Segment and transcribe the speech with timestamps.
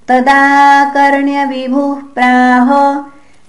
[0.08, 3.02] तदा कर्ण्यविभुः प्राह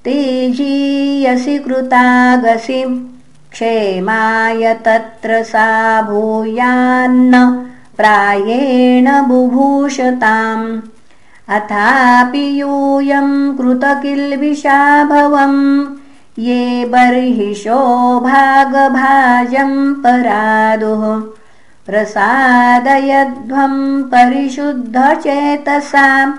[0.03, 3.11] तेजीयसि कृतागसि।
[3.51, 7.65] क्षेमाय तत्र सा भूयान्न
[7.97, 10.81] प्रायेण बुभूषताम्
[11.49, 15.85] अथापि यूयं कृतकिल्बिषाभवम्।
[16.39, 21.23] ये बर्हिषो भागभाजं परादुः।
[21.85, 26.31] प्रसादयध्वं परिशुद्धचेतसां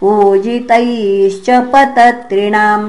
[0.00, 2.86] पूजितैश्च पतत्रिणाम्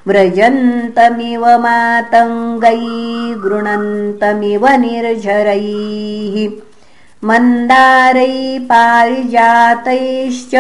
[0.09, 2.87] व्रजन्तमिव मातङ्गैः
[3.45, 6.37] गृणन्तमिव निर्झरैः
[7.29, 8.35] मन्दारैः
[8.71, 10.55] पारिजातैश्च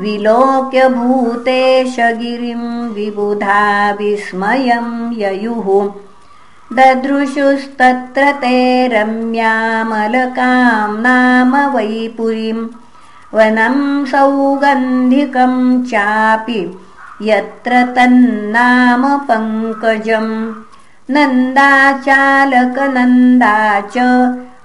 [0.00, 5.90] विलोक्य भूतेशगिरिं विबुधा विस्मयं ययुः।
[6.76, 12.66] ददृशुस्तत्र ते रम्यामलकां नाम वैपुरीं।
[13.34, 16.78] वनं सौगन्धिकं चापि
[17.22, 20.54] यत्र तन्नाम पङ्कजम्
[21.10, 23.94] नन्दाचालकनन्दा च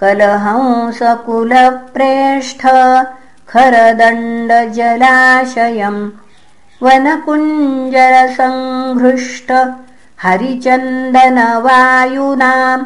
[0.00, 2.62] कलहंसकुलप्रेष्ठ
[3.52, 6.02] खरदण्डजलाशयम्
[6.82, 9.50] वनकुञ्जरसङ्घृष्ट
[10.24, 12.84] हरिचन्दनवायुनाम्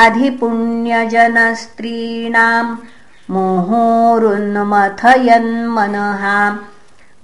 [0.00, 2.66] अधिपुण्यजनस्त्रीणां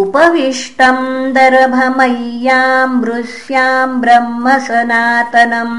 [0.00, 1.04] उपविष्टम्
[1.36, 5.78] दर्भमय्याम् वृस्याम् ब्रह्म सनातनम्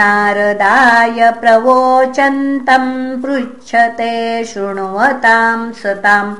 [0.00, 2.90] नारदाय प्रवोचन्तम्
[3.22, 4.14] पृच्छते
[4.52, 6.34] शृण्वताम् सताम्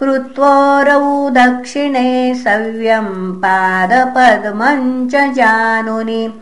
[0.00, 6.32] कृत्वोरौ दक्षिणे सव्यम् पादपद्मम् च जानुनि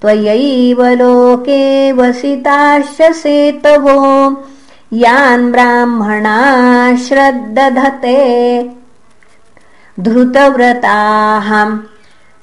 [0.00, 4.42] त्वयैव लोके वसिताश्च सेतवो
[4.92, 8.70] यान् ब्राह्मणा श्रद्दधते।
[10.00, 11.70] धृतव्रताः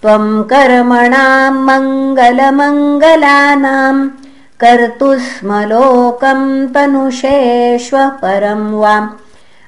[0.01, 4.09] त्वम् कर्मणाम् मङ्गलमङ्गलानाम्
[4.63, 9.09] कर्तु स्म लोकम् तनुषेष्व परम् वाम्।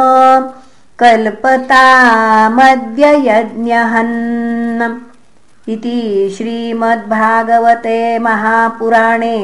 [0.98, 4.98] कल्पतामद्य यज्ञहन्
[5.72, 9.38] इति श्रीमद्भागवते महापुराणे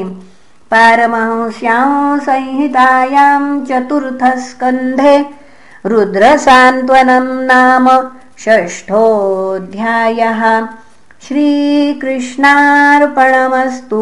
[0.71, 5.25] पारमहंस्यां संहितायां चतुर्थस्कन्धे
[5.85, 7.89] रुद्रसान्त्वनं नाम
[8.45, 10.41] षष्ठोऽध्यायः।
[11.27, 14.01] श्रीकृष्णार्पणमस्तु